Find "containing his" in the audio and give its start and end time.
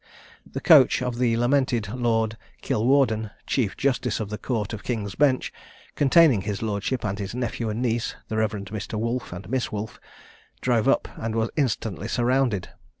5.93-6.63